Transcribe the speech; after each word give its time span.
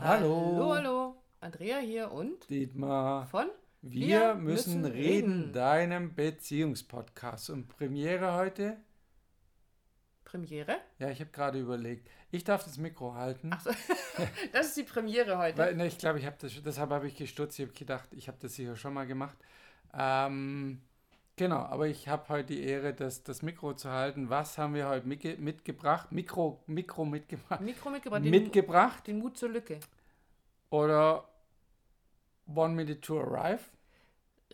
Hallo. 0.00 0.52
Hallo, 0.54 0.74
hallo. 0.76 1.22
Andrea 1.40 1.78
hier 1.78 2.12
und 2.12 2.48
Dietmar. 2.48 3.26
von 3.26 3.48
Wir, 3.82 4.36
müssen, 4.36 4.84
reden, 4.84 5.52
deinem 5.52 6.14
Beziehungspodcast. 6.14 7.50
Und 7.50 7.66
Premiere 7.66 8.34
heute? 8.34 8.76
Premiere. 10.22 10.76
Ja, 11.00 11.10
ich 11.10 11.18
habe 11.18 11.32
gerade 11.32 11.58
überlegt. 11.58 12.08
Ich 12.30 12.44
darf 12.44 12.62
das 12.62 12.78
Mikro 12.78 13.14
halten. 13.14 13.52
Achso, 13.52 13.70
das 14.52 14.68
ist 14.68 14.76
die 14.76 14.84
Premiere 14.84 15.36
heute. 15.36 15.58
Weil, 15.58 15.74
ne, 15.74 15.88
ich 15.88 15.98
glaube, 15.98 16.20
ich 16.20 16.26
habe 16.26 16.36
das, 16.38 16.52
deshalb 16.62 16.90
habe 16.90 17.08
ich 17.08 17.16
gestutzt. 17.16 17.58
Ich 17.58 17.66
habe 17.66 17.76
gedacht, 17.76 18.08
ich 18.12 18.28
habe 18.28 18.38
das 18.40 18.54
sicher 18.54 18.76
schon 18.76 18.94
mal 18.94 19.06
gemacht. 19.06 19.36
Ähm, 19.92 20.80
genau, 21.38 21.60
aber 21.60 21.86
ich 21.86 22.08
habe 22.08 22.28
heute 22.28 22.54
die 22.54 22.62
Ehre, 22.62 22.92
das, 22.92 23.22
das 23.22 23.40
Mikro 23.40 23.72
zu 23.72 23.90
halten. 23.90 24.28
Was 24.28 24.58
haben 24.58 24.74
wir 24.74 24.88
heute 24.88 25.06
mitge 25.06 25.36
mitgebracht? 25.38 26.12
Mikro, 26.12 26.62
Mikro 26.66 27.06
mitgebracht. 27.06 27.62
Mikro 27.62 27.90
mitgebracht. 27.90 28.24
Den, 28.24 28.30
mitgebracht 28.30 29.06
den 29.06 29.18
Mut 29.18 29.38
zur 29.38 29.48
Lücke. 29.48 29.80
oder 30.70 31.28
One 32.54 32.74
Minute 32.74 33.00
to 33.00 33.20
Arrive? 33.20 33.64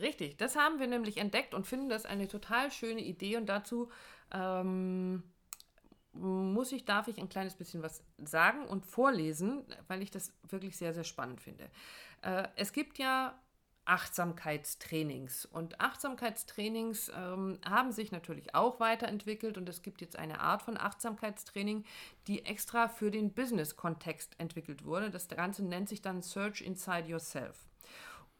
Richtig, 0.00 0.36
das 0.36 0.56
haben 0.56 0.80
wir 0.80 0.86
nämlich 0.86 1.18
entdeckt 1.18 1.54
und 1.54 1.66
finden 1.66 1.88
das 1.88 2.04
eine 2.04 2.26
total 2.28 2.70
schöne 2.70 3.00
Idee. 3.00 3.36
Und 3.36 3.46
dazu 3.46 3.90
ähm, 4.32 5.22
muss 6.12 6.72
ich, 6.72 6.84
darf 6.84 7.08
ich 7.08 7.18
ein 7.18 7.28
kleines 7.28 7.54
bisschen 7.54 7.82
was 7.82 8.02
sagen 8.24 8.66
und 8.66 8.86
vorlesen, 8.86 9.64
weil 9.88 10.02
ich 10.02 10.10
das 10.10 10.32
wirklich 10.48 10.76
sehr, 10.76 10.94
sehr 10.94 11.04
spannend 11.04 11.40
finde. 11.40 11.70
Äh, 12.22 12.48
es 12.56 12.72
gibt 12.72 12.98
ja 12.98 13.38
Achtsamkeitstrainings 13.86 15.44
und 15.46 15.80
Achtsamkeitstrainings 15.80 17.10
ähm, 17.14 17.58
haben 17.64 17.92
sich 17.92 18.12
natürlich 18.12 18.54
auch 18.54 18.80
weiterentwickelt 18.80 19.58
und 19.58 19.68
es 19.68 19.82
gibt 19.82 20.00
jetzt 20.00 20.18
eine 20.18 20.40
Art 20.40 20.62
von 20.62 20.76
Achtsamkeitstraining, 20.76 21.84
die 22.26 22.44
extra 22.44 22.88
für 22.88 23.10
den 23.10 23.32
Business-Kontext 23.32 24.38
entwickelt 24.38 24.84
wurde. 24.84 25.10
Das 25.10 25.28
Ganze 25.28 25.64
nennt 25.64 25.88
sich 25.88 26.00
dann 26.00 26.22
Search 26.22 26.62
Inside 26.62 27.08
Yourself. 27.08 27.66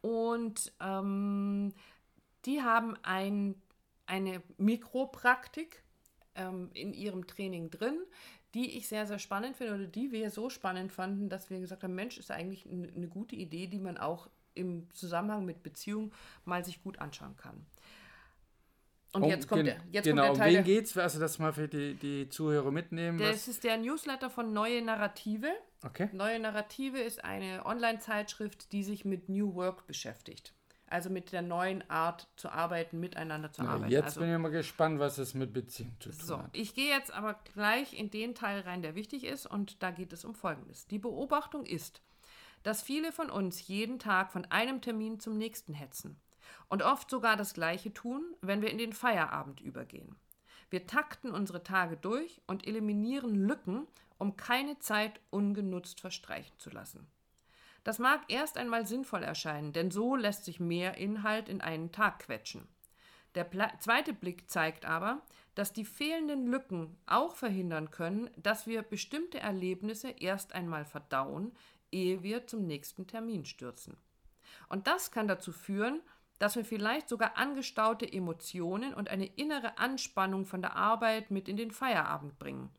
Und 0.00 0.72
ähm, 0.80 1.74
die 2.44 2.62
haben 2.62 2.96
ein, 3.02 3.54
eine 4.06 4.42
Mikropraktik 4.58 5.82
ähm, 6.34 6.70
in 6.74 6.92
ihrem 6.92 7.26
Training 7.26 7.70
drin, 7.70 7.98
die 8.54 8.76
ich 8.76 8.88
sehr, 8.88 9.06
sehr 9.06 9.18
spannend 9.18 9.56
finde 9.56 9.74
oder 9.74 9.86
die 9.86 10.12
wir 10.12 10.30
so 10.30 10.48
spannend 10.48 10.92
fanden, 10.92 11.28
dass 11.28 11.50
wir 11.50 11.60
gesagt 11.60 11.82
haben, 11.82 11.94
Mensch, 11.94 12.18
ist 12.18 12.30
eigentlich 12.30 12.66
eine, 12.66 12.88
eine 12.88 13.08
gute 13.08 13.34
Idee, 13.34 13.66
die 13.66 13.80
man 13.80 13.98
auch 13.98 14.28
im 14.54 14.88
Zusammenhang 14.92 15.44
mit 15.44 15.62
Beziehung 15.62 16.12
mal 16.44 16.64
sich 16.64 16.82
gut 16.82 16.98
anschauen 16.98 17.36
kann. 17.36 17.66
Und 19.12 19.22
Um- 19.22 19.30
jetzt 19.30 19.46
kommt 19.48 19.66
der, 19.66 19.76
jetzt 19.92 20.04
genau, 20.06 20.22
kommt 20.26 20.26
der 20.26 20.32
um 20.32 20.38
Teil. 20.38 20.46
wen 20.48 20.54
der- 20.54 20.62
geht's? 20.64 20.96
Also 20.98 21.20
das 21.20 21.38
mal 21.38 21.52
für 21.52 21.68
die, 21.68 21.94
die 21.94 22.28
Zuhörer 22.28 22.72
mitnehmen. 22.72 23.18
Das 23.18 23.46
ist 23.46 23.62
der 23.62 23.76
Newsletter 23.76 24.28
von 24.28 24.52
Neue 24.52 24.82
Narrative. 24.82 25.52
Okay. 25.84 26.08
Neue 26.12 26.40
Narrative 26.40 26.98
ist 26.98 27.22
eine 27.24 27.64
Online-Zeitschrift, 27.64 28.72
die 28.72 28.82
sich 28.82 29.04
mit 29.04 29.28
New 29.28 29.54
Work 29.54 29.86
beschäftigt. 29.86 30.52
Also 30.86 31.10
mit 31.10 31.32
der 31.32 31.42
neuen 31.42 31.88
Art 31.90 32.28
zu 32.36 32.48
arbeiten, 32.50 32.98
miteinander 33.00 33.52
zu 33.52 33.62
Na, 33.62 33.74
arbeiten. 33.74 33.90
jetzt 33.92 34.04
also, 34.04 34.20
bin 34.20 34.32
ich 34.32 34.38
mal 34.38 34.50
gespannt, 34.50 34.98
was 34.98 35.18
es 35.18 35.34
mit 35.34 35.52
Beziehung 35.52 35.94
zu 36.00 36.10
tun 36.10 36.18
So, 36.20 36.38
hat. 36.38 36.50
ich 36.52 36.74
gehe 36.74 36.88
jetzt 36.90 37.12
aber 37.12 37.34
gleich 37.54 37.98
in 37.98 38.10
den 38.10 38.34
Teil 38.34 38.60
rein, 38.60 38.82
der 38.82 38.94
wichtig 38.94 39.24
ist, 39.24 39.46
und 39.46 39.82
da 39.82 39.90
geht 39.90 40.12
es 40.12 40.24
um 40.24 40.34
Folgendes. 40.34 40.86
Die 40.86 40.98
Beobachtung 40.98 41.64
ist, 41.66 42.02
dass 42.64 42.82
viele 42.82 43.12
von 43.12 43.30
uns 43.30 43.68
jeden 43.68 44.00
Tag 44.00 44.32
von 44.32 44.44
einem 44.46 44.80
Termin 44.80 45.20
zum 45.20 45.38
nächsten 45.38 45.74
hetzen 45.74 46.20
und 46.68 46.82
oft 46.82 47.08
sogar 47.08 47.36
das 47.36 47.54
Gleiche 47.54 47.94
tun, 47.94 48.34
wenn 48.40 48.60
wir 48.62 48.70
in 48.70 48.78
den 48.78 48.92
Feierabend 48.92 49.60
übergehen. 49.60 50.16
Wir 50.70 50.86
takten 50.86 51.30
unsere 51.30 51.62
Tage 51.62 51.96
durch 51.96 52.40
und 52.46 52.66
eliminieren 52.66 53.34
Lücken, 53.34 53.86
um 54.18 54.36
keine 54.36 54.78
Zeit 54.80 55.20
ungenutzt 55.30 56.00
verstreichen 56.00 56.58
zu 56.58 56.70
lassen. 56.70 57.06
Das 57.84 57.98
mag 57.98 58.22
erst 58.28 58.56
einmal 58.56 58.86
sinnvoll 58.86 59.22
erscheinen, 59.22 59.72
denn 59.74 59.90
so 59.90 60.16
lässt 60.16 60.46
sich 60.46 60.58
mehr 60.58 60.96
Inhalt 60.96 61.50
in 61.50 61.60
einen 61.60 61.92
Tag 61.92 62.20
quetschen. 62.20 62.66
Der 63.34 63.50
zweite 63.80 64.14
Blick 64.14 64.48
zeigt 64.48 64.86
aber, 64.86 65.20
dass 65.54 65.72
die 65.72 65.84
fehlenden 65.84 66.46
Lücken 66.46 66.96
auch 67.06 67.36
verhindern 67.36 67.90
können, 67.90 68.30
dass 68.36 68.66
wir 68.66 68.82
bestimmte 68.82 69.38
Erlebnisse 69.38 70.10
erst 70.10 70.54
einmal 70.54 70.84
verdauen, 70.84 71.52
ehe 71.94 72.22
wir 72.22 72.46
zum 72.46 72.66
nächsten 72.66 73.06
Termin 73.06 73.44
stürzen. 73.44 73.96
Und 74.68 74.86
das 74.86 75.10
kann 75.10 75.28
dazu 75.28 75.52
führen, 75.52 76.02
dass 76.38 76.56
wir 76.56 76.64
vielleicht 76.64 77.08
sogar 77.08 77.38
angestaute 77.38 78.10
Emotionen 78.10 78.92
und 78.92 79.08
eine 79.08 79.26
innere 79.26 79.78
Anspannung 79.78 80.44
von 80.44 80.60
der 80.60 80.76
Arbeit 80.76 81.30
mit 81.30 81.48
in 81.48 81.56
den 81.56 81.70
Feierabend 81.70 82.38
bringen. 82.38 82.70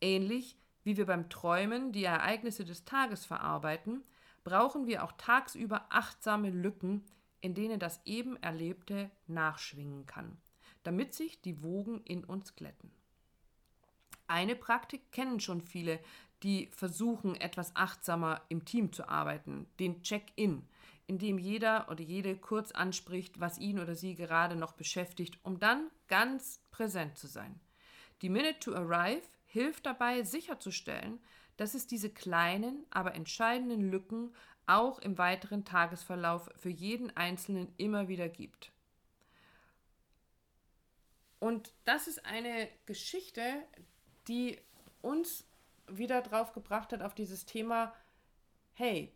Ähnlich 0.00 0.56
wie 0.84 0.96
wir 0.96 1.06
beim 1.06 1.28
Träumen 1.28 1.92
die 1.92 2.04
Ereignisse 2.04 2.64
des 2.64 2.84
Tages 2.84 3.24
verarbeiten, 3.24 4.04
brauchen 4.44 4.86
wir 4.86 5.02
auch 5.02 5.12
tagsüber 5.12 5.86
achtsame 5.88 6.50
Lücken, 6.50 7.04
in 7.40 7.54
denen 7.54 7.80
das 7.80 8.00
eben 8.04 8.36
Erlebte 8.42 9.10
nachschwingen 9.26 10.06
kann, 10.06 10.36
damit 10.82 11.14
sich 11.14 11.40
die 11.40 11.62
Wogen 11.62 12.02
in 12.04 12.22
uns 12.24 12.54
glätten. 12.54 12.90
Eine 14.26 14.56
Praktik 14.56 15.12
kennen 15.12 15.40
schon 15.40 15.60
viele, 15.60 15.98
die 16.44 16.68
versuchen, 16.72 17.34
etwas 17.34 17.74
achtsamer 17.74 18.42
im 18.48 18.64
Team 18.64 18.92
zu 18.92 19.08
arbeiten, 19.08 19.66
den 19.80 20.02
Check-in, 20.02 20.68
in 21.06 21.18
dem 21.18 21.38
jeder 21.38 21.90
oder 21.90 22.02
jede 22.02 22.36
kurz 22.36 22.70
anspricht, 22.70 23.40
was 23.40 23.58
ihn 23.58 23.78
oder 23.80 23.94
sie 23.94 24.14
gerade 24.14 24.54
noch 24.54 24.72
beschäftigt, 24.72 25.38
um 25.42 25.58
dann 25.58 25.90
ganz 26.06 26.60
präsent 26.70 27.18
zu 27.18 27.26
sein. 27.26 27.58
Die 28.22 28.28
Minute 28.28 28.60
to 28.60 28.74
Arrive 28.74 29.22
hilft 29.46 29.86
dabei, 29.86 30.22
sicherzustellen, 30.22 31.18
dass 31.56 31.74
es 31.74 31.86
diese 31.86 32.10
kleinen, 32.10 32.84
aber 32.90 33.14
entscheidenden 33.14 33.90
Lücken 33.90 34.34
auch 34.66 34.98
im 34.98 35.18
weiteren 35.18 35.64
Tagesverlauf 35.64 36.50
für 36.56 36.70
jeden 36.70 37.14
Einzelnen 37.16 37.72
immer 37.76 38.08
wieder 38.08 38.28
gibt. 38.28 38.70
Und 41.38 41.72
das 41.84 42.06
ist 42.06 42.24
eine 42.24 42.68
Geschichte, 42.86 43.42
die 44.28 44.58
uns 45.02 45.44
wieder 45.88 46.22
drauf 46.22 46.52
gebracht 46.52 46.92
hat 46.92 47.02
auf 47.02 47.14
dieses 47.14 47.46
Thema, 47.46 47.92
hey, 48.74 49.12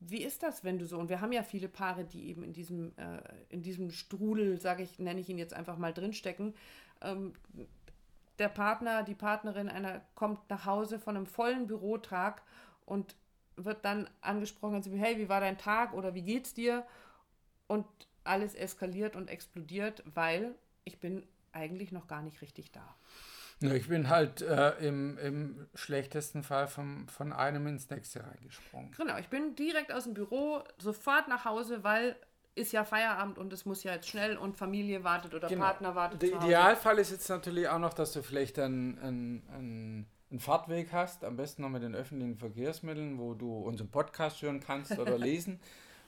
wie 0.00 0.22
ist 0.22 0.42
das, 0.42 0.62
wenn 0.62 0.78
du 0.78 0.86
so, 0.86 0.98
und 0.98 1.08
wir 1.08 1.20
haben 1.20 1.32
ja 1.32 1.42
viele 1.42 1.68
Paare, 1.68 2.04
die 2.04 2.28
eben 2.28 2.42
in 2.42 2.52
diesem, 2.52 2.96
äh, 2.96 3.20
in 3.48 3.62
diesem 3.62 3.90
Strudel, 3.90 4.60
sage 4.60 4.82
ich, 4.82 4.98
nenne 4.98 5.20
ich 5.20 5.28
ihn 5.28 5.38
jetzt 5.38 5.54
einfach 5.54 5.76
mal 5.76 5.92
drinstecken, 5.92 6.54
ähm, 7.02 7.32
der 8.38 8.48
Partner, 8.48 9.02
die 9.02 9.16
Partnerin 9.16 9.68
einer 9.68 10.00
kommt 10.14 10.48
nach 10.48 10.64
Hause 10.64 11.00
von 11.00 11.16
einem 11.16 11.26
vollen 11.26 11.66
Bürotag 11.66 12.42
und 12.86 13.16
wird 13.56 13.84
dann 13.84 14.08
angesprochen, 14.20 14.76
also, 14.76 14.92
hey, 14.92 15.18
wie 15.18 15.28
war 15.28 15.40
dein 15.40 15.58
Tag 15.58 15.92
oder 15.92 16.14
wie 16.14 16.22
geht's 16.22 16.54
dir? 16.54 16.86
Und 17.66 17.86
alles 18.22 18.54
eskaliert 18.54 19.16
und 19.16 19.28
explodiert, 19.28 20.04
weil 20.14 20.54
ich 20.84 21.00
bin 21.00 21.26
eigentlich 21.52 21.90
noch 21.90 22.06
gar 22.06 22.22
nicht 22.22 22.40
richtig 22.40 22.70
da. 22.70 22.96
Ich 23.60 23.88
bin 23.88 24.08
halt 24.08 24.40
äh, 24.40 24.70
im, 24.78 25.18
im 25.18 25.66
schlechtesten 25.74 26.42
Fall 26.42 26.68
vom, 26.68 27.08
von 27.08 27.32
einem 27.32 27.66
ins 27.66 27.90
nächste 27.90 28.24
reingesprungen. 28.24 28.92
Genau, 28.96 29.18
ich 29.18 29.28
bin 29.28 29.56
direkt 29.56 29.92
aus 29.92 30.04
dem 30.04 30.14
Büro 30.14 30.62
sofort 30.78 31.28
nach 31.28 31.44
Hause, 31.44 31.82
weil 31.82 32.16
ist 32.58 32.72
ja 32.72 32.84
Feierabend 32.84 33.38
und 33.38 33.52
es 33.52 33.64
muss 33.64 33.84
ja 33.84 33.94
jetzt 33.94 34.08
schnell 34.08 34.36
und 34.36 34.56
Familie 34.56 35.04
wartet 35.04 35.34
oder 35.34 35.48
Partner 35.48 35.94
wartet. 35.94 36.22
Der. 36.22 36.34
Idealfall 36.34 36.98
ist 36.98 37.12
jetzt 37.12 37.28
natürlich 37.28 37.68
auch 37.68 37.78
noch, 37.78 37.94
dass 37.94 38.12
du 38.12 38.22
vielleicht 38.22 38.58
einen, 38.58 38.98
einen, 38.98 40.06
einen 40.30 40.40
Fahrtweg 40.40 40.92
hast, 40.92 41.24
am 41.24 41.36
besten 41.36 41.62
noch 41.62 41.68
mit 41.68 41.82
den 41.82 41.94
öffentlichen 41.94 42.36
Verkehrsmitteln, 42.36 43.18
wo 43.18 43.34
du 43.34 43.58
unseren 43.58 43.90
Podcast 43.90 44.42
hören 44.42 44.60
kannst 44.60 44.98
oder 44.98 45.16
lesen, 45.18 45.60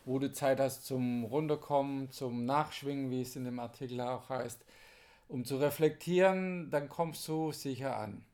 wo 0.05 0.19
du 0.19 0.33
Zeit 0.33 0.59
hast 0.61 0.87
zum 0.87 1.25
Runterkommen, 1.25 2.11
zum 2.11 2.45
Nachschwingen, 2.45 3.11
wie 3.11 3.23
es 3.23 3.37
in 3.37 3.45
dem 3.45 3.61
Artikel 3.61 4.01
auch 4.01 4.29
heißt, 4.29 4.65
um 5.31 5.45
zu 5.45 5.57
reflektieren, 5.57 6.71
dann 6.71 6.89
kommst 6.89 7.27
du 7.29 7.53
sicher 7.53 7.97
an. 7.97 8.25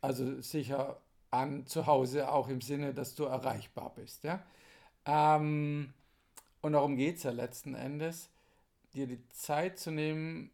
Also 0.00 0.40
sicher 0.40 0.96
an 1.30 1.66
zu 1.66 1.86
Hause, 1.86 2.32
auch 2.32 2.48
im 2.48 2.62
Sinne, 2.62 2.94
dass 2.94 3.14
du 3.14 3.24
erreichbar 3.24 3.92
bist. 3.94 4.24
Ja? 4.24 4.42
Ähm, 5.04 5.92
und 6.62 6.72
darum 6.72 6.96
geht 6.96 7.18
es 7.18 7.24
ja 7.24 7.30
letzten 7.30 7.74
Endes, 7.74 8.30
dir 8.94 9.06
die 9.06 9.22
Zeit 9.28 9.78
zu 9.78 9.90
nehmen, 9.90 10.50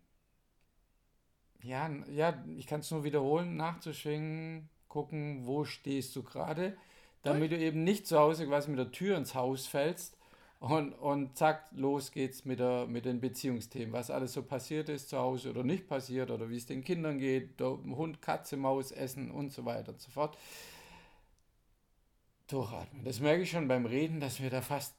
ja, 1.62 1.88
ja 2.12 2.44
ich 2.56 2.66
kann 2.66 2.80
es 2.80 2.90
nur 2.90 3.04
wiederholen, 3.04 3.56
nachzuschwingen, 3.56 4.68
gucken, 4.88 5.46
wo 5.46 5.64
stehst 5.64 6.14
du 6.16 6.24
gerade, 6.24 6.76
damit 7.22 7.52
du 7.52 7.58
eben 7.58 7.84
nicht 7.84 8.06
zu 8.06 8.18
Hause 8.18 8.46
quasi 8.46 8.70
mit 8.70 8.78
der 8.78 8.92
Tür 8.92 9.16
ins 9.16 9.34
Haus 9.34 9.66
fällst 9.66 10.15
und, 10.58 10.92
und 10.94 11.36
zack, 11.36 11.66
los 11.72 12.12
geht's 12.12 12.44
mit, 12.44 12.60
der, 12.60 12.86
mit 12.86 13.04
den 13.04 13.20
Beziehungsthemen, 13.20 13.92
was 13.92 14.10
alles 14.10 14.32
so 14.32 14.42
passiert 14.42 14.88
ist 14.88 15.10
zu 15.10 15.18
Hause 15.18 15.50
oder 15.50 15.62
nicht 15.62 15.86
passiert 15.86 16.30
oder 16.30 16.48
wie 16.48 16.56
es 16.56 16.66
den 16.66 16.82
Kindern 16.82 17.18
geht, 17.18 17.60
Hund, 17.60 18.22
Katze, 18.22 18.56
Maus, 18.56 18.90
Essen 18.90 19.30
und 19.30 19.52
so 19.52 19.64
weiter 19.64 19.92
und 19.92 20.00
so 20.00 20.10
fort. 20.10 20.36
Durchatmen. 22.48 23.04
Das 23.04 23.20
merke 23.20 23.42
ich 23.42 23.50
schon 23.50 23.68
beim 23.68 23.86
Reden, 23.86 24.20
dass 24.20 24.40
mir 24.40 24.50
da 24.50 24.62
fast 24.62 24.94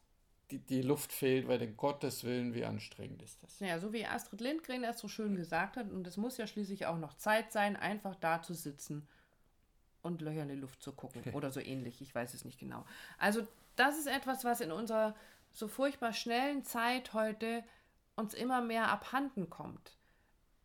die, 0.52 0.60
die 0.60 0.82
Luft 0.82 1.12
fehlt, 1.12 1.48
weil 1.48 1.62
um 1.62 1.76
Gottes 1.76 2.24
Willen, 2.24 2.54
wie 2.54 2.66
anstrengend 2.66 3.22
ist 3.22 3.42
das. 3.42 3.60
Ja, 3.60 3.80
so 3.80 3.92
wie 3.94 4.06
Astrid 4.06 4.42
Lindgren 4.42 4.84
das 4.84 5.00
so 5.00 5.08
schön 5.08 5.36
gesagt 5.36 5.76
hat, 5.76 5.92
und 5.92 6.06
es 6.08 6.18
muss 6.18 6.38
ja 6.38 6.48
schließlich 6.48 6.86
auch 6.86 6.98
noch 6.98 7.16
Zeit 7.16 7.52
sein, 7.52 7.76
einfach 7.76 8.16
da 8.16 8.42
zu 8.42 8.54
sitzen 8.54 9.08
und 10.02 10.22
Löcher 10.22 10.44
in 10.44 10.50
die 10.50 10.56
Luft 10.56 10.82
zu 10.82 10.94
gucken 10.94 11.22
oder 11.34 11.52
so 11.52 11.60
ähnlich. 11.60 12.02
Ich 12.02 12.14
weiß 12.14 12.34
es 12.34 12.46
nicht 12.46 12.60
genau. 12.60 12.86
Also 13.18 13.48
das 13.76 13.98
ist 13.98 14.08
etwas, 14.08 14.44
was 14.44 14.62
in 14.62 14.72
unserer 14.72 15.16
so 15.58 15.68
furchtbar 15.68 16.14
schnellen 16.14 16.64
Zeit 16.64 17.14
heute 17.14 17.64
uns 18.16 18.36
immer 18.36 18.62
mehr 18.62 18.90
abhanden 18.92 19.50
kommt. 19.50 19.98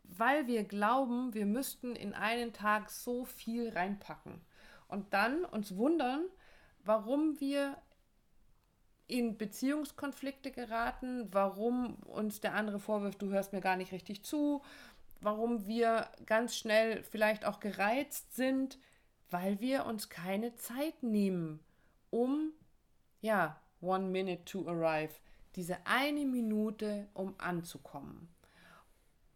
Weil 0.05 0.47
wir 0.47 0.65
glauben, 0.65 1.33
wir 1.33 1.47
müssten 1.47 1.97
in 1.97 2.13
einen 2.13 2.53
Tag 2.53 2.91
so 2.91 3.25
viel 3.25 3.71
reinpacken. 3.71 4.43
Und 4.89 5.15
dann 5.15 5.47
uns 5.47 5.77
wundern, 5.77 6.27
warum 6.85 7.41
wir 7.41 7.79
in 9.07 9.39
Beziehungskonflikte 9.39 10.51
geraten, 10.51 11.27
warum 11.33 11.95
uns 12.03 12.43
der 12.43 12.55
andere 12.55 12.79
vorwirft, 12.79 13.23
du 13.23 13.31
hörst 13.31 13.55
mir 13.55 13.63
gar 13.63 13.77
nicht 13.77 13.93
richtig 13.93 14.23
zu, 14.23 14.63
warum 15.23 15.67
wir 15.67 16.09
ganz 16.27 16.55
schnell 16.55 17.03
vielleicht 17.03 17.47
auch 17.47 17.61
gereizt 17.61 18.37
sind, 18.37 18.79
weil 19.31 19.59
wir 19.61 19.87
uns 19.87 20.11
keine 20.11 20.55
Zeit 20.57 21.03
nehmen, 21.03 21.61
um, 22.11 22.53
ja, 23.23 23.62
one 23.83 24.07
minute 24.07 24.45
to 24.45 24.67
arrive, 24.67 25.13
diese 25.57 25.77
eine 25.87 26.25
Minute, 26.25 27.09
um 27.13 27.35
anzukommen. 27.39 28.29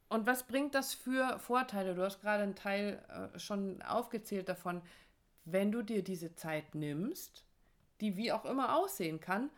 Und 0.08 0.26
was 0.26 0.46
bringt 0.46 0.74
das 0.74 0.94
für 0.94 1.38
Vorteile? 1.38 1.94
Du 1.94 2.02
hast 2.02 2.20
gerade 2.20 2.44
einen 2.44 2.54
Teil 2.54 3.04
äh, 3.08 3.38
schon 3.38 3.82
aufgezählt 3.82 4.48
davon. 4.48 4.80
Wenn 5.44 5.72
du 5.72 5.82
dir 5.82 6.02
diese 6.02 6.34
Zeit 6.34 6.74
nimmst, 6.74 7.44
die 8.00 8.16
wie 8.16 8.32
auch 8.32 8.44
immer 8.44 8.76
aussehen 8.76 9.20
kann, 9.20 9.50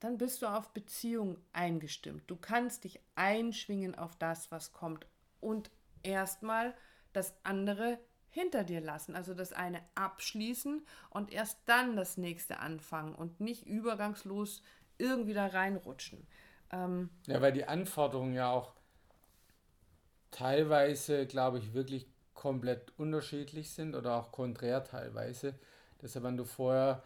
dann 0.00 0.16
bist 0.16 0.42
du 0.42 0.46
auf 0.46 0.72
Beziehung 0.72 1.38
eingestimmt. 1.52 2.22
Du 2.28 2.36
kannst 2.36 2.84
dich 2.84 3.00
einschwingen 3.16 3.96
auf 3.96 4.14
das, 4.16 4.50
was 4.52 4.72
kommt 4.72 5.06
und 5.40 5.70
erstmal 6.02 6.74
das 7.12 7.34
andere 7.42 7.98
hinter 8.30 8.64
dir 8.64 8.80
lassen. 8.80 9.14
Also 9.14 9.34
das 9.34 9.52
eine 9.52 9.80
abschließen 9.94 10.84
und 11.10 11.32
erst 11.32 11.58
dann 11.66 11.96
das 11.96 12.16
nächste 12.16 12.60
anfangen 12.60 13.14
und 13.14 13.40
nicht 13.40 13.66
übergangslos 13.66 14.62
irgendwie 14.98 15.34
da 15.34 15.46
reinrutschen. 15.46 16.26
Ähm, 16.70 17.10
ja, 17.26 17.40
weil 17.40 17.52
die 17.52 17.64
Anforderungen 17.64 18.34
ja 18.34 18.50
auch 18.50 18.74
teilweise, 20.30 21.26
glaube 21.26 21.58
ich, 21.58 21.72
wirklich 21.72 22.06
komplett 22.34 22.92
unterschiedlich 22.98 23.70
sind 23.70 23.96
oder 23.96 24.14
auch 24.14 24.30
konträr 24.32 24.84
teilweise. 24.84 25.54
Deshalb, 26.00 26.24
wenn 26.24 26.36
du 26.36 26.44
vorher 26.44 27.02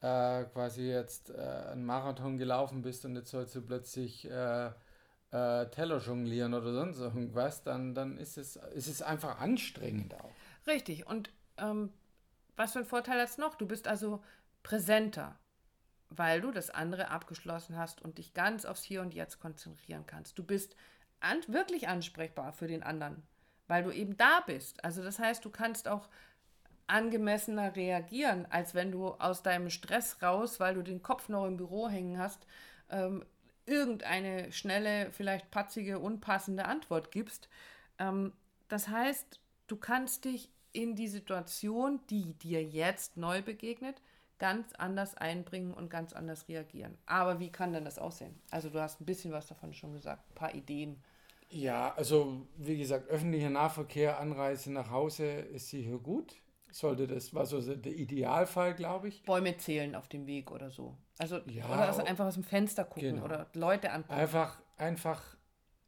äh, 0.00 0.44
quasi 0.44 0.82
jetzt 0.90 1.30
äh, 1.30 1.40
einen 1.72 1.86
Marathon 1.86 2.36
gelaufen 2.36 2.82
bist 2.82 3.04
und 3.04 3.16
jetzt 3.16 3.30
sollst 3.30 3.54
du 3.54 3.62
plötzlich 3.62 4.30
äh, 4.30 4.66
äh, 4.66 5.66
Teller 5.70 5.98
jonglieren 5.98 6.52
oder 6.52 6.72
sonst 6.72 6.98
irgendwas, 6.98 7.62
dann, 7.62 7.94
dann 7.94 8.18
ist, 8.18 8.36
es, 8.36 8.56
ist 8.56 8.88
es 8.88 9.02
einfach 9.02 9.40
anstrengend 9.40 10.14
auch. 10.14 10.32
Richtig. 10.66 11.06
Und 11.06 11.30
ähm, 11.58 11.92
was 12.56 12.72
für 12.72 12.80
ein 12.80 12.84
Vorteil 12.84 13.20
hat 13.20 13.28
es 13.28 13.38
noch? 13.38 13.54
Du 13.54 13.66
bist 13.66 13.88
also 13.88 14.22
präsenter, 14.62 15.38
weil 16.10 16.40
du 16.40 16.50
das 16.50 16.70
andere 16.70 17.10
abgeschlossen 17.10 17.76
hast 17.76 18.02
und 18.02 18.18
dich 18.18 18.34
ganz 18.34 18.64
aufs 18.64 18.84
Hier 18.84 19.02
und 19.02 19.14
Jetzt 19.14 19.40
konzentrieren 19.40 20.04
kannst. 20.06 20.38
Du 20.38 20.44
bist 20.44 20.76
an, 21.20 21.38
wirklich 21.48 21.88
ansprechbar 21.88 22.52
für 22.52 22.66
den 22.66 22.82
anderen, 22.82 23.22
weil 23.66 23.82
du 23.82 23.90
eben 23.90 24.16
da 24.16 24.40
bist. 24.40 24.84
Also 24.84 25.02
das 25.02 25.18
heißt, 25.18 25.44
du 25.44 25.50
kannst 25.50 25.88
auch 25.88 26.08
angemessener 26.86 27.76
reagieren, 27.76 28.46
als 28.50 28.74
wenn 28.74 28.92
du 28.92 29.08
aus 29.08 29.42
deinem 29.42 29.70
Stress 29.70 30.22
raus, 30.22 30.60
weil 30.60 30.74
du 30.74 30.82
den 30.82 31.02
Kopf 31.02 31.28
noch 31.28 31.46
im 31.46 31.56
Büro 31.56 31.88
hängen 31.88 32.18
hast, 32.18 32.46
ähm, 32.90 33.24
irgendeine 33.66 34.52
schnelle, 34.52 35.10
vielleicht 35.10 35.50
patzige, 35.50 35.98
unpassende 35.98 36.66
Antwort 36.66 37.10
gibst. 37.10 37.48
Ähm, 37.98 38.32
das 38.68 38.88
heißt, 38.88 39.40
du 39.66 39.76
kannst 39.76 40.26
dich 40.26 40.50
in 40.74 40.94
die 40.94 41.08
Situation, 41.08 42.00
die 42.10 42.34
dir 42.34 42.62
jetzt 42.62 43.16
neu 43.16 43.42
begegnet, 43.42 44.02
ganz 44.38 44.72
anders 44.74 45.16
einbringen 45.16 45.72
und 45.72 45.88
ganz 45.88 46.12
anders 46.12 46.48
reagieren. 46.48 46.98
Aber 47.06 47.40
wie 47.40 47.50
kann 47.50 47.72
denn 47.72 47.84
das 47.84 47.98
aussehen? 47.98 48.34
Also 48.50 48.68
du 48.68 48.80
hast 48.80 49.00
ein 49.00 49.06
bisschen 49.06 49.32
was 49.32 49.46
davon 49.46 49.72
schon 49.72 49.92
gesagt, 49.92 50.28
ein 50.30 50.34
paar 50.34 50.54
Ideen. 50.54 51.02
Ja, 51.48 51.94
also 51.94 52.46
wie 52.56 52.76
gesagt, 52.76 53.08
öffentlicher 53.08 53.50
Nahverkehr, 53.50 54.18
Anreise 54.18 54.72
nach 54.72 54.90
Hause 54.90 55.26
ist 55.26 55.70
sicher 55.70 55.98
gut 55.98 56.36
sollte 56.74 57.06
das, 57.06 57.32
war 57.32 57.46
so 57.46 57.60
der 57.60 57.92
Idealfall, 57.92 58.74
glaube 58.74 59.08
ich. 59.08 59.22
Bäume 59.22 59.56
zählen 59.56 59.94
auf 59.94 60.08
dem 60.08 60.26
Weg 60.26 60.50
oder 60.50 60.70
so. 60.70 60.96
Also, 61.18 61.38
ja, 61.46 61.66
oder 61.66 61.86
also 61.86 62.02
einfach 62.02 62.26
aus 62.26 62.34
dem 62.34 62.42
Fenster 62.42 62.84
gucken 62.84 63.14
genau. 63.14 63.24
oder 63.24 63.46
Leute 63.54 63.92
angucken. 63.92 64.18
Einfach, 64.18 64.60
einfach, 64.76 65.22